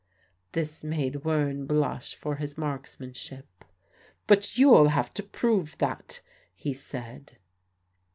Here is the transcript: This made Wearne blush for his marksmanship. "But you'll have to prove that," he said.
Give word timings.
This 0.53 0.83
made 0.83 1.17
Wearne 1.17 1.67
blush 1.67 2.15
for 2.15 2.37
his 2.37 2.57
marksmanship. 2.57 3.63
"But 4.25 4.57
you'll 4.57 4.87
have 4.87 5.13
to 5.13 5.21
prove 5.21 5.77
that," 5.77 6.21
he 6.55 6.73
said. 6.73 7.37